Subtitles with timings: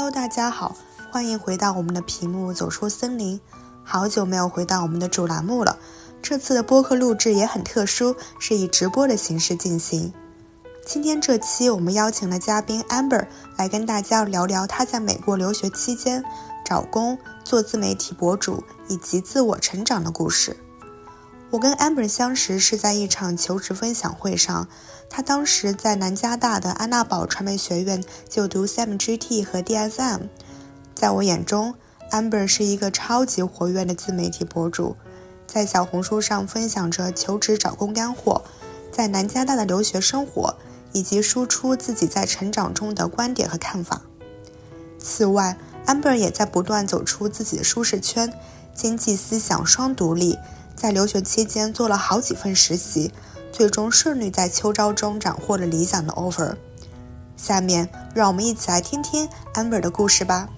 [0.00, 0.74] Hello，大家好，
[1.12, 3.38] 欢迎回到我们的屏幕，走出森林。
[3.84, 5.76] 好久没有回到我们的主栏目了，
[6.22, 10.14] 这次的播客录制也很特殊，是以直播的形式进行。
[10.86, 13.26] 今天这期我们邀请了嘉宾 Amber
[13.58, 16.24] 来跟大家聊聊他在美国留学期间
[16.64, 20.56] 找工、做自媒体博主以及自我成长的故事。
[21.50, 24.68] 我跟 Amber 相识是在一场求职分享会上，
[25.08, 30.28] 他当时在南加大的安娜堡传媒学院就读 CMGT 和 DSM。
[30.94, 31.74] 在我眼中
[32.12, 34.94] ，Amber 是一个超级活跃的自媒体博主，
[35.48, 38.42] 在小红书上分享着求职找工干货，
[38.92, 40.54] 在南加大的留学生活，
[40.92, 44.02] 以及输出自己在成长中的观点和看法。
[45.00, 48.32] 此外，Amber 也在不断走出自己的舒适圈，
[48.72, 50.38] 经济思想双独立。
[50.80, 53.12] 在留学期间做了好几份实习，
[53.52, 56.54] 最终顺利在秋招中斩获了理想的 offer。
[57.36, 60.48] 下面让我们一起来听听 Amber 的故事吧。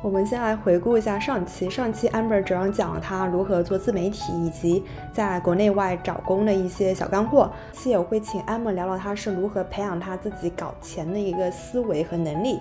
[0.00, 7.50] 我们先来回顾一下上期，上期 Amber 主要讲了他如何做自媒体以及在国内外找工的一些小干货。
[7.72, 12.60] 期也会请 Amber 聊聊他是如何培养他自己搞钱的一个思维和能力。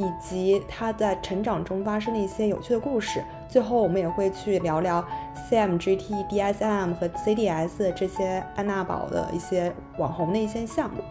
[0.00, 3.22] 以及他在成长中发生的一些有趣的故事。
[3.46, 5.06] 最后，我们也会去聊聊
[5.50, 11.02] CMGT、DSM 和 CDS 这些安娜堡的一些网红的一些项目。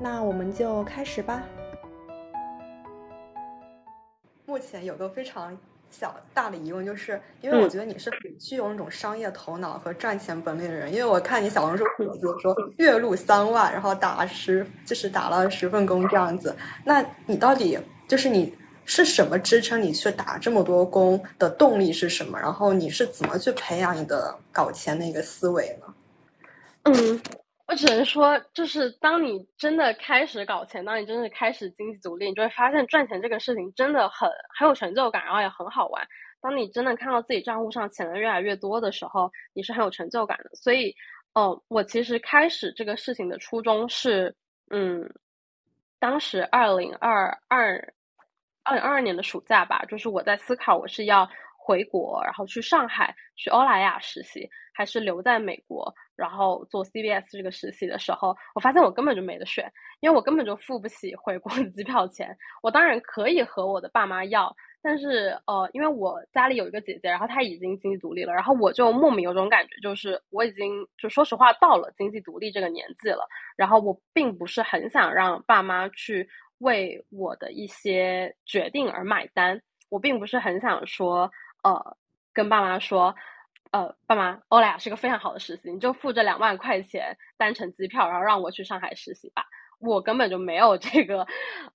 [0.00, 1.42] 那我们就开始吧。
[4.46, 5.54] 目前有个非常。
[5.90, 18.52] 小大的疑问就是，因为我觉得你是很具有那种商业头脑和赚钱本领的人，因为我看你小红书帖子说月入三万，然后打十就是打了十份工这样子，那你到底就是你
[18.84, 22.36] 是什么支撑你去打这么多工的动力是什么？
[22.40, 25.94] 然后你是怎么去培养你的搞钱的一个思维呢？
[26.84, 27.20] 嗯。
[27.70, 34.26] 我只能说，就是当你真的开始搞钱，当你真的开始经济独立，你就会发现赚钱这个事情真的很
[34.58, 36.02] 很有成就感，然后也很好玩。
[36.40, 40.50] 当你真的看到自己账户上钱的越来越多的时候，你是很有成就感的。
[40.54, 40.94] 所以，
[41.34, 44.34] 哦，我其实开始这个事情的初衷是，
[44.70, 45.06] 嗯，
[45.98, 47.78] 当时二零二二
[48.68, 55.92] 二零二二年的暑假吧，就是我在思考我是要回国，然后去上海去欧莱雅实习，还是留在美国。
[56.14, 62.36] 然后做 CBS 这个实习的时候，我发现我根本就没得选，因为我根本就付不起回国的机票钱。
[62.62, 64.52] 我当然可以和我的爸妈要，
[64.82, 73.24] 但是呃，因为我家里有一个姐姐，然后她已经经济独立了，然后我就莫名有种感觉，就是我已经就说实话到了经济独立这个年纪了，
[73.56, 81.30] 然后我并不是很想让爸妈去为我的一些决定而买单，我并不是很想说
[81.62, 81.96] 呃
[82.32, 83.14] 跟爸妈说。
[83.70, 89.44] 呃，爸妈，欧莱雅是个非常好的实习，你就付这两万块钱单程机票，然后让我去上海实习吧。
[89.78, 91.26] 我根本就没有这个，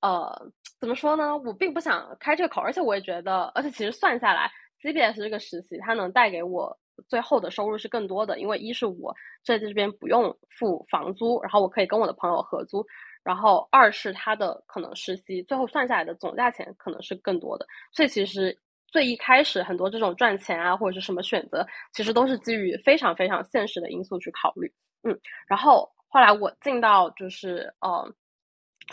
[0.02, 1.38] 呃，怎么说呢？
[1.38, 4.52] 我并不想开这个口，而且我也觉得，而且其实算下来
[4.82, 6.76] ，CBS 这个实习它能带给我
[7.08, 12.84] 最后的收入是更多的，因为一是我在这边不用付房租，然后我可以跟我的朋友合租，
[13.24, 18.58] 然后二是它的可能实习最后算下来的总价钱可能是更多的，所以其实。
[18.94, 24.72] 最一开始，很多这种赚钱啊，或者是什么选择，其实都是基于非常非常现实的因素去考虑。
[25.02, 28.08] 嗯，然后后来我进到就是呃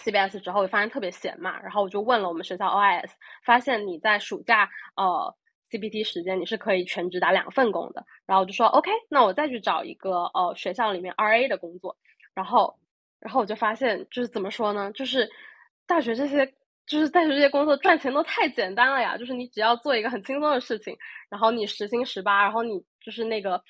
[0.03, 3.11] CBS 之后，发现特别闲嘛，然后我就问了我们学校 OIS，
[3.45, 5.37] 发现你在暑假呃
[5.71, 11.95] CPT 时间你是可以全职打两份工的，然后我就说 OK，那我再去找一个呃学校里面 RA 的工作，
[12.33, 12.75] 然后
[13.21, 15.29] 然后我就发现就是怎么说呢，就是
[15.87, 16.53] 大学这些。
[16.87, 19.17] 就是大学这些工作赚钱都太简单了呀！
[19.17, 20.97] 就是你只要做一个很轻松的事情，
[21.29, 23.63] 然后你时薪十八，然后你就是那个。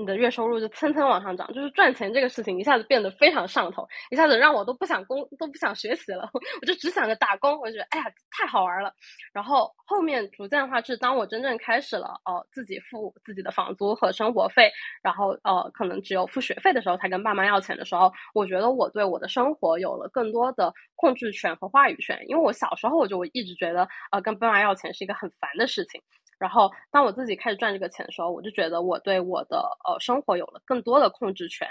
[0.00, 6.28] 你的月收入就蹭蹭往上涨，就是赚钱这个事情一下子变得非常上头，一下子让我都不想工都不想学习了，
[6.60, 7.58] 我就只想着打工。
[7.60, 8.92] 我觉得哎呀太好玩了。
[9.32, 14.70] 然后后面逐渐的话是当我真正开始了哦自己付自己的房租和生活费，
[15.02, 22.18] 然后呃可能只有付学费的时候才跟爸妈要钱的时候，我觉得我对我的生活有了更多的控制权和话语权。
[22.26, 26.00] 因为我小时候我就一直觉得呃跟爸妈要钱是一个很烦的事情。
[26.40, 31.68] 然后，当我自己开始赚这个钱的时候，我就觉得我对我的呃生活有了更多的控制权，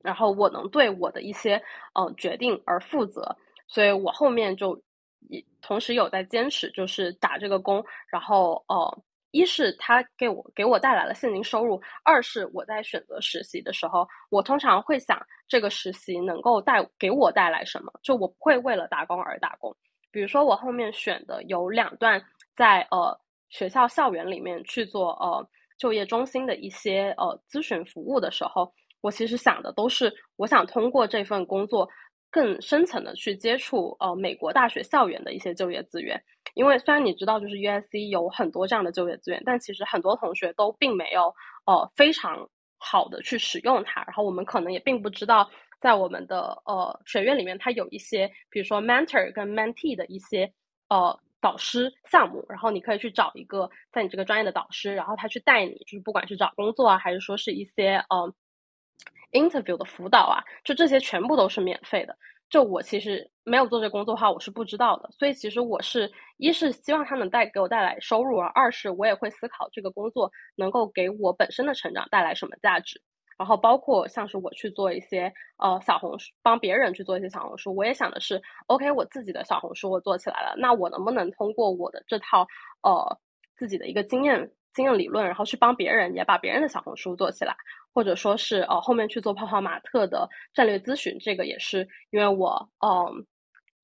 [0.00, 1.60] 然后我能对我的一些
[1.98, 3.36] 嗯决定而负责，
[3.66, 4.80] 所以我后面就
[5.28, 19.76] 也同时有在坚持，就是打这个工，然后呃，一是他给我给我带来了现金收入，二是我在选择实习的时候，我通常会想这个实习能够带给我带来什么，就我不会为了打工而打工。
[20.12, 22.24] 比如说我后面选的有两段
[22.54, 23.18] 在呃。
[23.54, 25.48] 学校校园里面去做呃
[25.78, 31.88] 就业中心的一些呃咨询服务的时候，我其实想的都是，我想通过这份工作
[32.32, 36.20] 更深层的去接触呃美国大学校园的一些就业资源。
[36.54, 41.32] 因为虽然你知道就是 USC 有很多这样的就业资源，但其实很多同学都并没有
[41.66, 44.02] 呃非常好的去使用它。
[44.02, 45.48] 然后我们可能也并不知道，
[45.80, 50.52] 在我们的呃学院里面，它有一些比如说 mentor 跟 mentee 的一些
[50.88, 51.16] 呃。
[51.44, 58.34] 导师项目，然后你可以去找一个在你这个专业的导师，然后他去带你，就是不管是找工作啊，还是说是一些呃
[59.32, 62.16] interview 的辅导啊，就这些全部都是免费的。
[62.48, 65.10] 就我其实没有做这工作的话，我是不知道的。
[65.12, 73.02] 所以其实我是一是希望他能带给我带来收入，而二是我也会思考这个工作能够给我本身的成长带来什么价值。
[73.38, 82.46] 然后包括像是我去做一些呃小红书，帮别人去做一些小红书，我也想的是，OK，我自己的小红书我做起来了，那我能不能通过我的这套
[82.82, 83.18] 呃
[83.56, 87.56] 自己的一个经验经验理论，然后去帮别人也把别人的小红书做起来，
[87.92, 93.26] 或者说是呃后面去做泡泡玛特的战略咨询，这个也是因为我嗯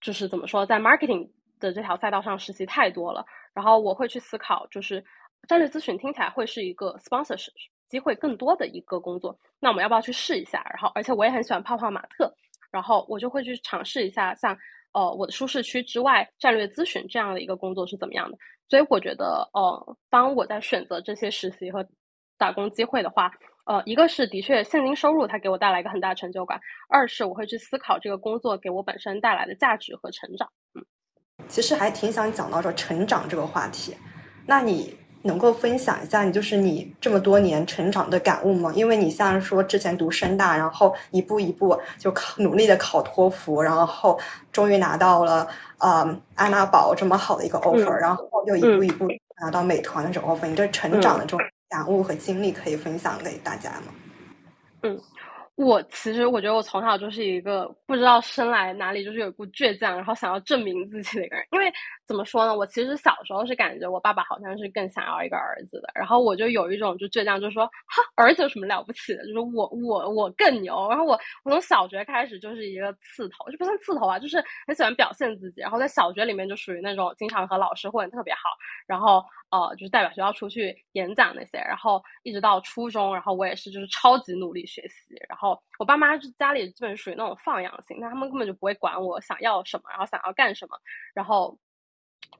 [0.01, 3.25] 就是怎么说，在 marketing 的这条赛道上实习太多了，
[3.55, 5.05] 然后我会去思考，就是
[5.47, 7.51] 战略咨询听起来会是一个 sponsorship。
[7.91, 10.65] 机会更多的一个工作，那我们要不要去试一下？
[10.71, 12.33] 然后，而且我也很喜欢泡泡玛特，
[12.71, 14.57] 然后我就会去尝试一下，像
[14.93, 18.39] 呃我的舒适区之外，战略咨询这样的一个工作是怎么样的。
[18.69, 21.85] 所以我觉得，呃，当我在选择这些实习和
[22.39, 23.33] 打工机会的话，
[23.65, 30.49] 呃，一个是的确现金收入它给我带来一个很大成就感，二是我会去思考这个工作给我本身带来的价值和成长。
[30.75, 30.87] 嗯，
[31.49, 33.97] 其实还挺想讲到这成长这个话题，
[34.47, 34.97] 那你？
[35.23, 38.73] 能够分享一下你就是你这么多年成长的感悟吗？
[38.75, 44.19] 因为你像说之前读深大，然后一步一步就考努力的考托福，然后
[44.51, 45.47] 终于拿到了
[45.79, 49.07] 呃安娜堡这么好的一个 offer，然后又一步一步
[49.41, 53.93] 拿到美团的这种 offer，你这成长的这种感悟和经历可以分享给大家吗？
[54.83, 55.01] 嗯。
[55.63, 61.45] 我其实我觉得我从小就是一个不知道生来哪里就是有一股倔强，然后想要证明自己的一个人。
[61.53, 61.71] 因为
[62.07, 70.89] 怎么说呢，我其实小时候是感觉我爸爸好像是更想要一个儿子的，然后我就有一种就倔强，就说哈儿子有什么了不起的，就是我我我更牛。
[70.89, 71.13] 然后我
[71.45, 75.61] 我从小学开始就是一个刺头，就不算刺头啊，就是很喜欢表现自己。
[75.61, 78.41] 然后在小学里面就属于那种经常和老师混特别好，
[78.87, 79.23] 然后。
[79.51, 90.79] 呃，就是代表学校出去演讲那些，然后一直到初中，然后我也是就是超级努力学习，然后我爸妈就家里基本属于那种放养型，那他们根本就不会管我想要什么，然后想要干什么，
[91.13, 91.59] 然后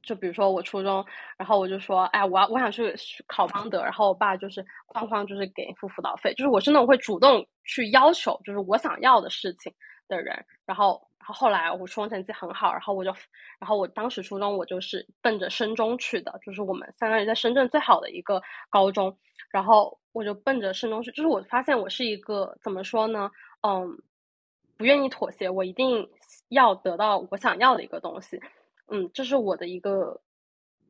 [0.01, 1.05] 就比如说我初中，
[1.37, 2.95] 然后我就说，哎，我要我想去
[3.27, 9.73] 考邦德，然后我爸就是哐哐就是给付辅导费，就是我是那种会主动去要求就是我想要的事情
[10.07, 11.05] 的人，然后。
[11.21, 13.11] 然后后来我初中成绩很好，然后我就，
[13.59, 18.41] 然后我当时初中我就是奔着深中去的，就是我们相当于在深圳最好的一个
[18.71, 19.15] 高中，
[19.51, 23.29] 然后我就奔着深中去，就是我发现我是一个怎么说呢，
[23.61, 23.95] 嗯，
[24.77, 26.09] 不愿意妥协，我一定
[26.49, 28.41] 要得到我想要的一个东西，
[28.87, 30.19] 嗯，这是我的一个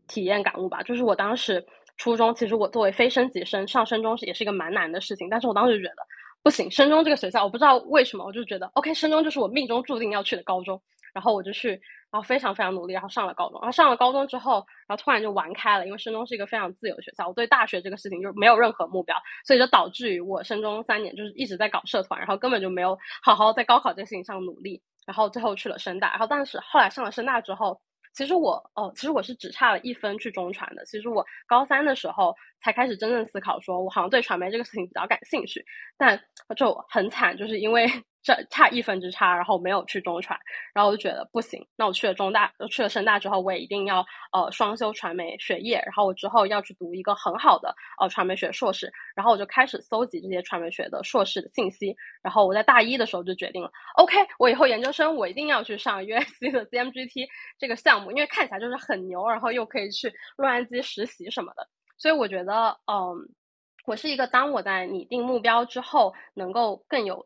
[0.08, 1.66] 体验感悟吧，就是我当时
[1.98, 6.08] 初中其实我作为非升级生上深中是也是一个蛮难的事情，但是我当时觉得。
[6.44, 10.82] 不行，深中这个学校我不知道为什么，我就觉得 OK，深中就是我命中注定要去的高中，
[11.14, 11.70] 然后我就去，
[12.10, 19.16] 然后非常非常努力，然后上了高中，然后上了高中之后，然后突然就玩开了，因为深中是一个非常自由的学校，我对大学这个事情就没有任何目标，
[19.46, 27.80] 所以就导致于我深中三年就是一直在搞社团，然后根本就没有好好在高考这个事情上努力，然后最后去了深大，然后但是后来上了深大之后。
[28.14, 30.86] 其实我哦，其实我是只差了一分去中传的。
[30.86, 35.64] 其实我高三的时候才开始真正思考，说我好像对传媒这个事情比较感兴趣，
[35.98, 36.22] 但
[36.56, 37.86] 就很惨，就是因为。
[38.24, 40.40] 这差一分之差，然后没有去中传，
[40.74, 41.66] 然后我就觉得不行。
[41.76, 51.96] 那我去了中大，去了深大之后，我也一定要呃双修传媒学业，然后我之后要去读一个很好的呃传媒学硕士，然后我就开始搜集这些传媒学的硕士的信息。
[52.22, 61.68] 然后我在大一的时候就决定了，OK，我以后研究生我一定要去上 USC 的 CMGT 这个项目，因为看起来就是很牛，然后又可以去洛杉矶实习什么的。
[61.98, 63.18] 所以我觉得，嗯，
[63.88, 67.26] 我是一个当我在拟定目标之后，能够更有。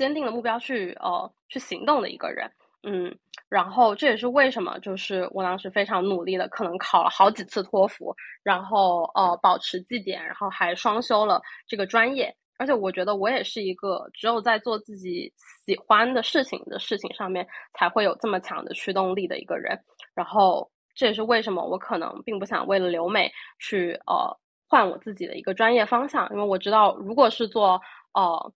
[0.00, 2.50] 坚定的目标去呃去行动的一个人，
[2.84, 3.14] 嗯，
[3.50, 11.38] 然后这也是为什么就是我当时非常努力的，可能考了好几次托福，然后呃保持绩点，然后还双修了
[11.68, 15.30] 这个专业，而且我觉得我也是一个只有在做自己
[15.66, 19.78] 喜欢的事情的事情上面才会有这么强的驱动力的一个人，
[20.14, 24.34] 然后这也是为什么我可能并不想为了留美去呃
[24.66, 27.78] 换我自己的一个专业方向，因为我知道如果是做
[28.14, 28.52] 呃。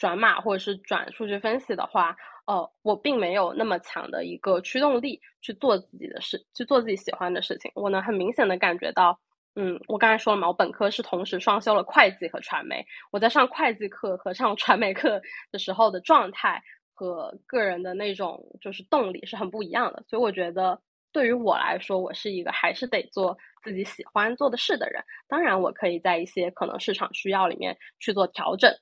[0.00, 2.16] 转码或者是转数据分析的话，
[2.46, 7.70] 呃，我并没有那么强的一个驱动力去做自己的事，去做自己喜欢的事情。
[7.74, 9.20] 我能很明显的感觉到，
[9.56, 12.82] 嗯，我刚才说了嘛，我本科是同时双修了会计和传媒。
[13.12, 15.20] 我在上会计课和上传媒课
[15.52, 16.62] 的时候的状态
[16.94, 20.02] 和个人的那种就是动力是很不一样的。
[20.08, 20.80] 所以我觉得
[21.12, 25.04] 对于我来说，我是一个还是得做自己喜欢做的事的人。
[25.28, 28.74] 当然，我可以在一些可能市场需要里面去做调整。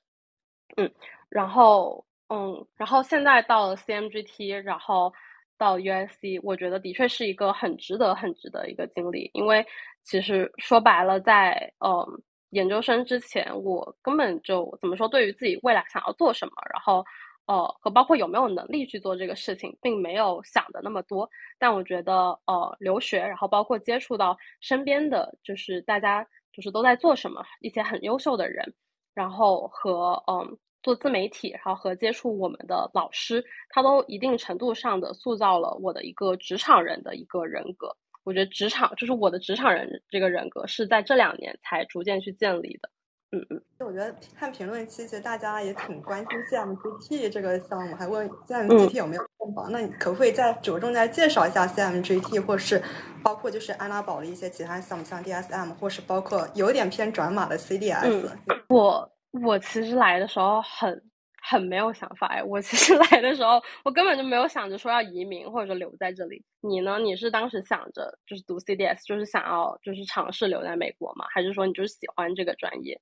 [0.77, 0.91] 嗯，
[1.29, 5.13] 然后嗯，然后现在到了 CMGT，然后
[5.57, 9.65] 到 USC，我觉得的确是一个很值得、很值得一个经历，因为
[10.05, 12.23] 其实说白了，在嗯。
[12.53, 17.05] 研究生之前，我根本就怎么说，对于自己未来想要做什么，然后，
[17.45, 21.29] 呃，和包括有没有能力去做这个事情，并没有想的那么多。
[21.59, 28.73] 但我觉得，呃，留学，然后包括接触到身边的，就是大家就是都在做什么，一些很优秀的人，
[29.19, 37.97] 然后和嗯做自媒体，然后和接触我们的老师，他都一定程度上的塑造了我的一个职场人的一个人格。
[38.23, 42.89] 我觉得职场就是我的职场人这个人格是在这两年才逐渐去建立的。
[43.31, 49.71] 嗯嗯，我觉得看评论区，其实大家也挺关心 CMGT 这个项目，还问 CMGT 有没有凤凰。
[49.71, 52.83] 那你可不可以再着重再介绍一下 CMGT，或是
[53.23, 58.31] 包括就是安娜堡的一些其他项目，像 DSM，或是包括有点偏转码的 CDS？
[58.69, 59.11] 我
[59.43, 61.03] 我其实来的时候很。
[61.41, 66.45] 很没有想法哎，我其实 来的时候，我根本就没有想着说要移民或者说留在这里。
[66.61, 66.99] 你呢？
[66.99, 71.25] 你是当时想着就是读 CDS，就是想要就是尝试留在美国吗？
[71.33, 73.01] 还是说你就是喜欢这个专业？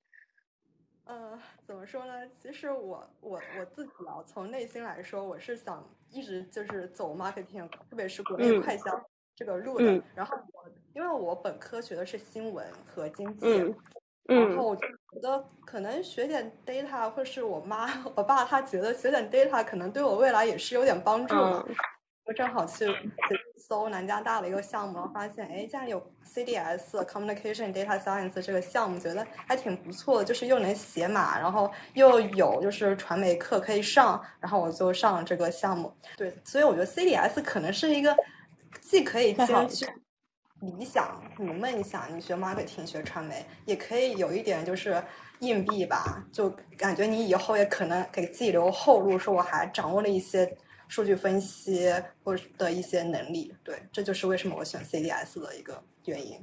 [1.07, 2.13] 呃，怎么说呢？
[2.37, 9.01] 其实我我我自己啊，从内心来说，我是想一直就是走 marketing，特别是国内快销
[9.33, 10.03] 这个路的。
[10.13, 13.75] 然后我因为我本科学的是新闻和经济。
[14.25, 14.85] 然后我觉
[15.21, 21.65] 得可能学点 data，或是我妈我爸他觉得学点 data 可能对我未来也是有点帮助嘛。
[22.27, 22.85] 我正好去
[23.55, 35.95] 搜南加大的一个项目，然后发现哎，竟然有 CDS Communication Data Science 这个项目，觉得还挺不错的，就是又能写码，然后又有就是传媒课可以上，然后我就上了这个项目。
[36.17, 38.13] 对，所以我觉得 CDS 可能是一个
[38.81, 39.87] 既可以兼具。
[40.59, 45.01] 理想，你梦想，你学 marketing 学传媒，也可以有一点就是
[45.39, 50.57] 硬币吧，就感觉你以后也可能给自己留后路，说我还掌握了一些
[50.87, 51.89] 数据分析
[52.23, 56.39] 或者的一些能力，对，这就是为什么我选 CDS 的一个原因。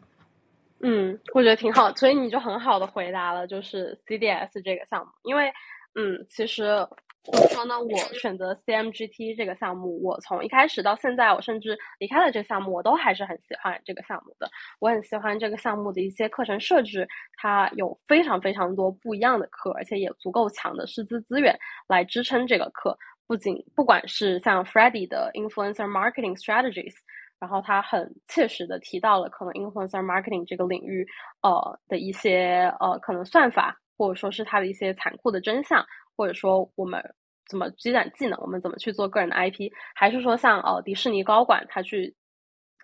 [0.81, 5.53] 嗯，我觉得挺好，所以你就很好的回答了，就是 CDS 这个项目，因为，
[5.95, 6.87] 嗯，其实。
[7.33, 7.81] 怎么说呢？
[7.81, 14.47] 我选择 CMGT 这个项目，我从一开始到现在，我甚至离开了这个项目，我都还是很喜欢这个项目的。
[14.79, 17.09] 我很喜欢这个项目的一些课程设置，
[17.39, 21.59] 它有非常非常多不一样的课，而且也足够强的师资资源
[21.89, 22.95] 来支撑这个课。
[23.27, 26.95] 不仅不管是像 Freddie 的 Influencer Marketing Strategies，
[27.41, 31.07] 然后他很切实的提到了可能 Influencer Marketing 这个领域，
[31.43, 35.85] 呃的一些呃可能算法，或者说是它的一些残酷的真相。
[36.17, 37.03] 或者说我们
[37.49, 42.15] 怎么积攒技能，我们怎么去做个人的 IP，还是说像呃迪士尼高管他去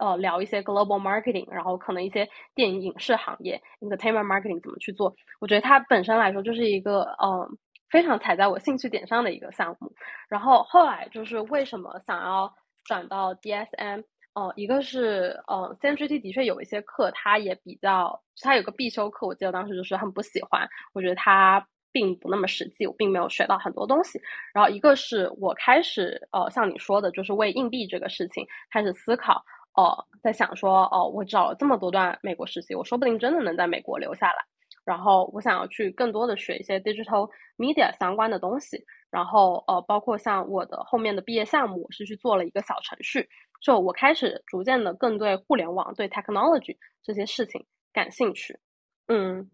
[0.00, 5.14] 呃聊一些 global marketing，然后可能一些电影影视行业 entertainment marketing 怎么去做？
[5.40, 7.48] 我觉得它本身来说就是一个呃
[7.90, 9.92] 非常踩在我兴趣点上的一个项目。
[10.28, 12.52] 然后后来就是为什么想要
[12.84, 14.04] 转到 DSM？
[14.34, 21.66] 哦，一个是呃 CMGT 的确有一些课，它也比较它有个必修课，我记得当时就是很不喜欢，我觉得它。
[21.92, 24.20] 并不那么实际，我并没有学到很多东西。
[24.54, 29.42] 然后一个是我开始呃，像你说的，就是为硬币这个事情开始思考，
[29.74, 34.49] 呃，在想说，哦，我找了这么多段美国实习，我说不定真的能在美国留下来。
[34.84, 38.82] 然后我想要去更多的学一些 digital media 相关的东西。
[39.10, 43.28] 然后呃，包括像我的后面的毕业项目，我是去做了一个小程序。
[43.62, 48.58] 就我开始逐渐的更对互联网、对 technology 这些事情感兴趣。
[49.08, 49.50] 嗯，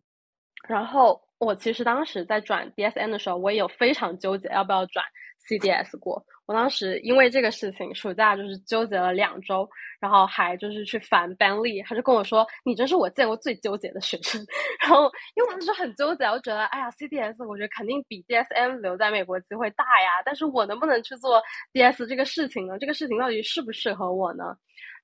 [0.69, 1.23] 然后。
[1.39, 5.05] 我其实当时在转 DSN 的时候，我也有非常纠结要不要转
[5.49, 6.25] CDS 过。
[6.47, 9.69] 我当时因为这个事情，暑假就是纠结了两周，
[10.01, 14.41] 然后还就是去烦班丽他就跟我说：“你真是我见过最纠结的学生。
[14.81, 22.79] ”然后因为我当时很纠结，我觉得哎呀，CDS 我觉得肯定比 DSM 留在美国机会大呀，但是我能不能去做 DS 这个事情呢？
[22.79, 24.45] 这个事情到底适不适合我呢？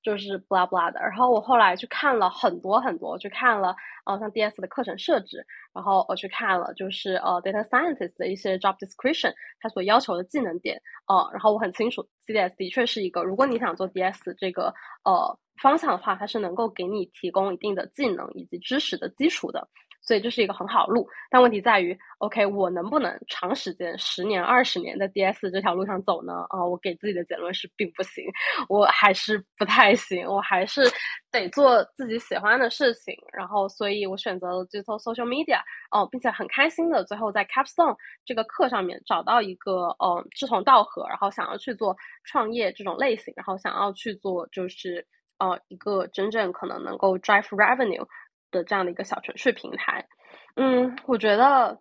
[0.03, 3.73] 就是 blah blah 的，然后我后来去看了很多很多，去看了
[4.05, 14.73] 呃像 DS 的课程设置，然后我去看了就是呃 data scientist 的一些 job description，它所要求的技能点，呃，然后我很清楚 CDS 的确是一个，如果你想做 DS 这个
[15.05, 19.67] 呃方向的话，它是能够给你提供一定的技能以及知识的基础的，
[20.03, 21.07] 所以这是一个很好路。
[21.29, 26.45] 但问题在于，OK，我能不能长时间十年、二十年在 DS 这条路上走呢？
[26.49, 28.25] 啊，我给自己的结论是并不行，
[28.69, 30.83] 我还是不太行，我还是
[31.31, 33.15] 得做自己喜欢的事情。
[33.31, 35.59] 然后，所以我选择了 digital social media，
[35.91, 37.95] 哦，并且很开心的最后在 Capstone
[38.25, 41.95] 这个课上面找到一个呃志同道合，然后想要去做
[42.25, 45.05] 创业这种类型，然后想要去做就是
[45.39, 48.05] 呃一个真正可能能够 drive revenue
[48.53, 50.07] 的这样的一个小程序平台。
[50.55, 51.77] 嗯，我觉得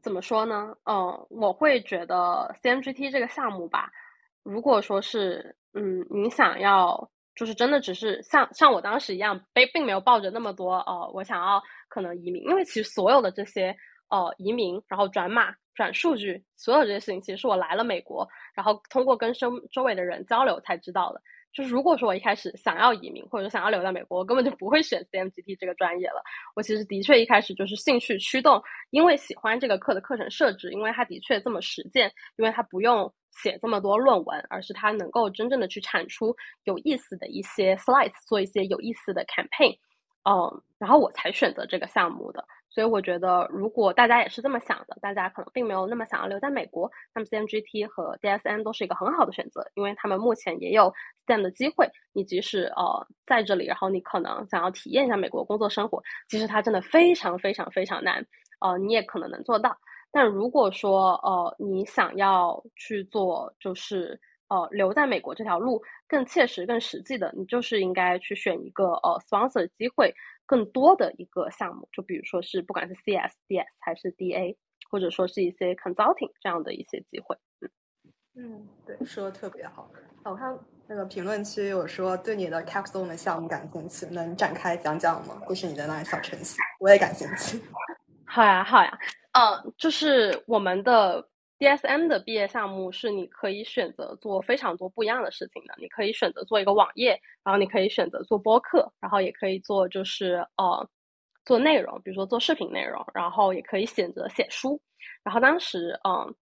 [0.00, 0.74] 怎么说呢？
[0.84, 3.90] 嗯，我会觉得 CMGT 这个项目吧，
[4.42, 13.76] 如果说是嗯你想要就是真的只是像像我当时一样，并并没有抱着那么多呃我想要可能移民，因为其实所有的这些
[14.08, 15.54] 呃移民，然后转码。
[15.78, 21.22] 转数据，所有这些事情，其实是我来了美国，然后通过跟周周围的人交流才知道的。
[21.52, 26.22] 就是如果说我一开始想要移民，或者想要留在美国，我根本就不会选 CMGT 这个专业了。
[26.54, 39.76] 我其实的确一开始就是兴趣驱动，因为喜欢这个课的课程设置，因为它的确这么实践，因为它不用写这么多论文，而是它能够真正的去产出有意思的一些 slides，做一些有意思的 campaign，
[40.28, 42.46] 嗯，然后我才选择这个项目的。
[42.70, 50.92] 所以我觉得，如果大家也是这么想的，大家可能并没有那么想要留在美国，那么 CMGT 和 DSM 都是一个很好的选择，因为他们目前也有
[51.26, 51.88] STEM 的机会。
[52.12, 58.24] 你即使呃在这里，然后你可能想要体验一下美国工作生活，其实它真的非常非常非常难，
[58.60, 59.76] 呃，你也可能能做到。
[60.10, 64.18] 但如果说呃你想要去做，就是
[64.48, 70.14] 呃留在美国这条路更切实、更实际的，你就是应该去选一个呃 sponsor 机会。
[70.46, 74.56] 更多的一个项目，就比如说是不管是 CS、DS 还是 DA，
[74.90, 77.36] 或者说是一些 consulting 这样的一些机会。
[77.60, 77.68] 嗯
[78.34, 79.90] 嗯，对，说的特别好。
[80.24, 85.38] 我看那个评论区有说对你的 Capstone 的项目感兴趣，能展开讲讲吗？
[85.46, 87.60] 就是你的那个小程序，我也感兴趣。
[88.24, 88.98] 好呀，好呀。
[89.32, 91.28] 嗯，就是我们的。
[91.58, 95.74] DSM 的毕业项目是你可以选择做非常多不一样的事情的。
[95.78, 100.88] 你可以选择做一个网页，然后你可以选择做播客，然后也可以做就是呃
[101.44, 104.80] 做内容，比如说做视频内容，然后也可以选择写书。
[105.24, 106.32] 然后当时嗯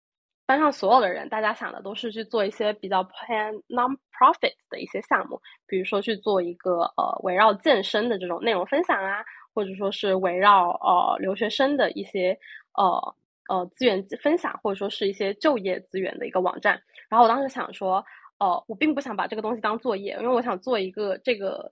[0.45, 9.25] 班上所有的人，大家想的都是去做一些比较偏 non-profit 的一些项目，比如说去做一个呃围绕健身的这种内容分享啊，
[9.55, 12.39] 或者说是围绕呃留学生的一些
[12.75, 13.15] 呃。
[13.49, 16.81] 呃，资源分享或者说是一些就业资源的一个网站。
[17.09, 18.05] 然后我当时想说，
[18.39, 21.71] 呃，我并不想把这个东西当作业，因为我想做一个这个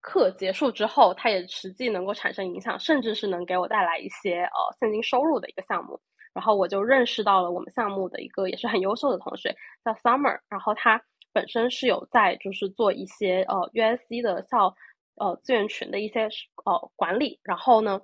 [0.00, 6.00] 课结束之后，它也实际能够产生影响，甚至是能给我带来一些呃现金收入的一个项目。
[6.32, 10.38] 然后我就认识到了我们项目的一个也是很优秀的同学，叫 Summer。
[10.48, 11.00] 然后他
[11.32, 14.74] 本身是有在就是做一些呃 USC 的校
[15.16, 16.28] 呃资源群的一些
[16.64, 17.40] 呃管理。
[17.42, 18.00] 然后呢？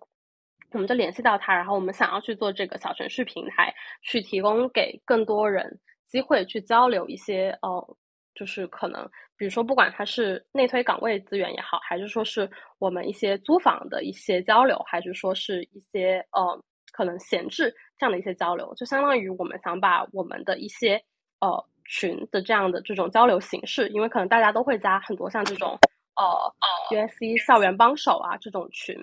[0.73, 7.97] 我们就联系到他，然后我们想要去做这个小程序平台，去提供给更多人机会去交流一些，呃，
[8.35, 21.03] 就是可能，比如说，不管它是内推岗位资源也好，还是说是我们一些租房的一些交流，还是说是一些呃可能闲置这样的一些交流，就相当于我们想把我们的一些
[21.41, 25.79] 呃群的这样的这种交流形式，因为可能大家都会加很多像这种
[26.17, 28.97] 呃 USC 校园帮手啊这种群，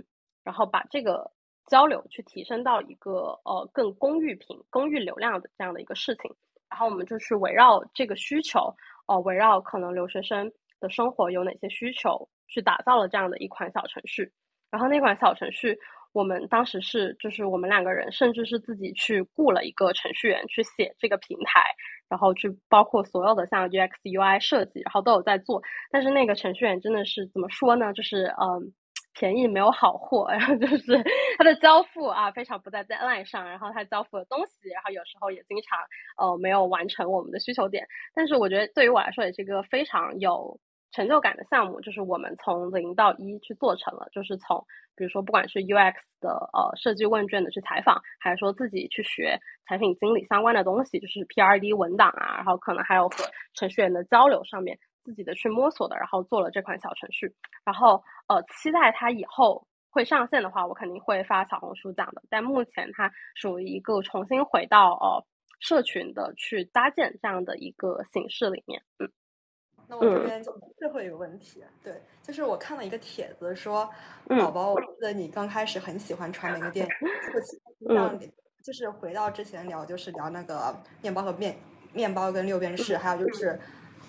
[0.43, 1.29] 然后把这个。
[1.69, 6.29] 交流去提升到一个呃更公域频、公域流量的这样的一个事情，
[6.69, 8.75] 然后我们就是围绕这个需求，
[9.07, 10.51] 呃，围绕可能留学生
[10.81, 14.29] 的生活有哪些需求，去打造了这样的一款小程序。
[14.71, 15.77] 然后那款小程序，
[16.11, 21.63] 我们当时是就是我们两个人，甚至是自己去雇了一个程序员去写这个平台，
[22.09, 25.61] 然后去包括所有的像 UX、UI 设计，然后都有在做。
[25.91, 27.93] 但是那个程序员真的是怎么说呢？
[27.93, 28.73] 就是嗯。
[29.13, 31.03] 便宜没有好货， 然后就是
[31.37, 35.79] 它的交付啊非常不在 deadline 上，然后它交付的东西，然后有时候也经常
[36.17, 37.85] 呃没有完成我们的需求点。
[38.13, 40.59] 但是我觉得对于我来说也是一个非常有
[40.91, 54.79] 成就感的项目，就是我们从零到一去做成了，就是从比如说不管是 UX 的呃设计问卷的去采访，还是说自己去学产品经理相关的东西，就是 PRD 文档啊，然后可能还有和程序员的交流上面。
[55.09, 57.33] 自己的去摸索的，然后做了这款小程序，
[57.65, 62.21] 然后呃，期待它以后会上线的话，我肯定会发小红书讲的。
[62.29, 65.25] 但目前它属于一个重新回到呃
[65.59, 68.79] 社群的去搭建这样的一个形式里面。
[68.99, 69.11] 嗯，
[69.87, 73.89] 那我这边就最后一个问题，对，就是我看了一个帖子说，
[74.27, 78.19] 宝宝，我记得你刚开始很喜欢传媒的电影，这样
[78.63, 81.57] 就是回到之前聊，就是聊那个面包和面
[81.93, 83.59] 面包跟六便士，还有就是。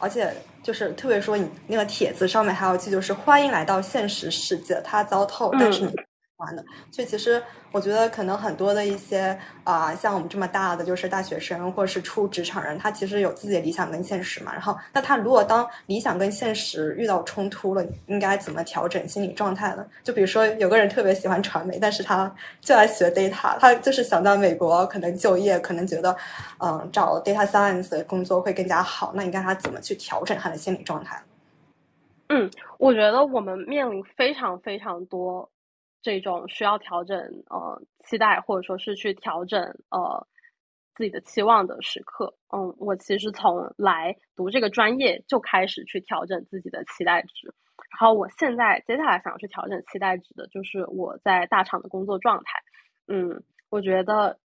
[0.01, 5.95] 而且就是特别说，你那个帖子上面还有句，就是欢迎来到现实世界，它糟透，但是你
[6.41, 6.65] 欢的。
[6.91, 14.53] 所以其实我觉得可能很多的一些啊，像我们这么大的就是大学生或者是初职场人，他其实有自己的理想跟现实嘛。
[14.53, 19.87] 然后那他如果当理想跟现实遇到冲突了，应该怎么调整心理状态呢？
[20.03, 26.17] 就比如说有个人特别喜欢传媒，但是他就爱学 data，他就是想到美国可能就业，可能觉得
[26.59, 29.13] 嗯找 data science 的工作会更加好。
[29.15, 31.23] 那你看他怎么去调整他的心理状态？
[32.33, 32.49] 嗯，
[32.79, 35.51] 我觉得我们面临非常非常多
[36.03, 37.19] 这种需要调整
[37.51, 40.27] 呃期待，或者说是去调整呃
[40.95, 42.35] 自己的期望的时刻。
[42.55, 47.53] 嗯，我其实从来读这个专业就开始去调整自己的期待值，
[47.99, 52.61] 然后我现在接下来想要去调整期待值的就是我在大厂的工作状态。
[53.09, 54.39] 嗯，我觉得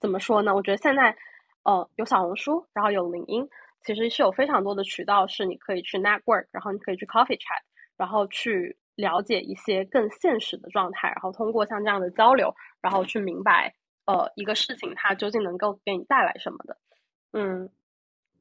[0.00, 0.54] 怎么说呢？
[0.54, 1.16] 我觉得现在
[1.64, 3.48] 呃有小红书，然后有领英。
[3.86, 7.60] 其实是有非常多的渠道，是你可以去 network，然后你可以去 coffee chat，
[7.98, 13.74] 然后去了解一些更现实的状态，然后通过像这样的交流，然后去明白，
[14.06, 16.76] 呃，一个事情它究竟能够给你带来什么的。
[17.32, 17.68] 嗯，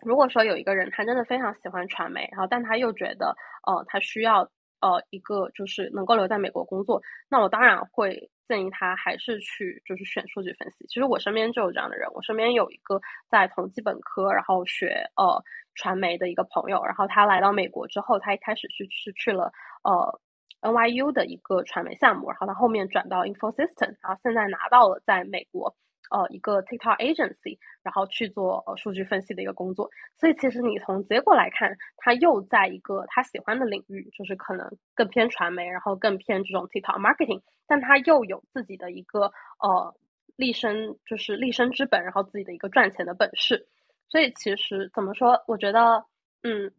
[0.02, 3.36] 如果说有一个人他真的非常喜欢传媒，然后但他又觉得，
[3.66, 4.50] 呃，他需要
[4.82, 8.30] 呃一个就是能够留在美国工作，那我当然会。
[8.46, 10.86] 建议他还是去就是选数据分析。
[10.88, 15.42] 其实我身边就有这样的人，我身边有一个在同济本科，然后学呃
[15.76, 19.50] 传媒的一个朋友，然后他来到美国之后，他一开始是是去了
[19.86, 20.20] 呃
[20.64, 25.76] NYU 的一个传媒项目，然后他后面转到 InfoSystem，然后现在拿到了在美国。
[26.12, 29.90] 呃，一个 TikTok agency，然后去做呃数据分析的一个工作。
[30.20, 39.96] 所以其实你从结果来看，他又在一个他喜欢的领域，就是可能更偏传媒，然后更偏这种 TikTok marketing，但他又有自己的一个呃
[40.36, 43.66] 立身就是立身之本，然后自己的一个赚钱的本事。
[44.08, 46.06] 所以其实怎么说，我觉得
[46.44, 46.72] 嗯，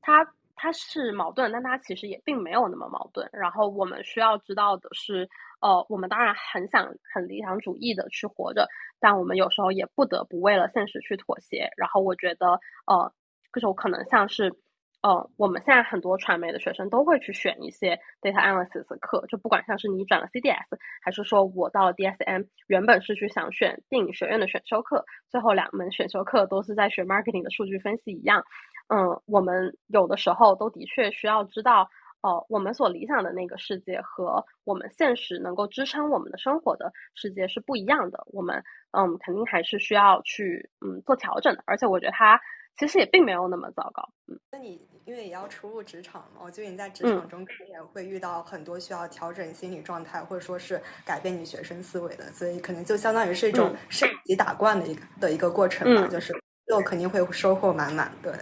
[0.00, 3.28] 他它是矛盾，但它其实也并没有那么矛盾。
[3.32, 5.28] 然后我们需要知道的是。
[5.60, 8.68] 呃，我们当然很想很理想主义的去活着，
[9.00, 11.70] 但我们有时候也不得不为了现实去妥协。
[11.78, 13.10] 然后我觉得，呃，
[13.50, 14.52] 这种可能像是，
[15.00, 28.44] 呃，我们现在很多传媒的学生都会去选一些 data analysis 的课，就不管像是你转了 CDS，还是说我到了 DSM，原本是去想选电影学院的选修课，最后两门选修课都是在学 marketing 的数据分析一样。
[28.88, 31.88] 嗯，我们有的时候都的确需要知道。
[32.22, 38.24] 呃，我们所理想的那个世界和我们现实能够支撑我们的生活的世界是不一样的。
[38.28, 41.62] 我们嗯，肯定还是需要去嗯做调整的。
[41.66, 42.40] 而且我觉得它
[42.78, 44.08] 其实也并没有那么糟糕。
[44.26, 52.24] 嗯，那你因为也要初入职场嘛，我觉得你在职场中肯定也会遇到很多需要调整心理状态，或者说是改变你学生思维的。
[52.32, 56.08] 所以可能就相当于是一种升级打怪的一个的一个过程吧。
[56.08, 56.32] 就是
[56.64, 58.10] 最后肯定会收获满满。
[58.22, 58.32] 对。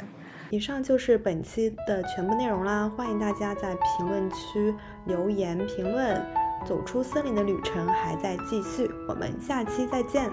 [0.52, 4.74] 以上就是本期的全部内容啦，欢迎大家在评论区
[5.06, 6.22] 留言评论。
[6.66, 10.30] 走出森林的旅程还在继续，我们下期再见。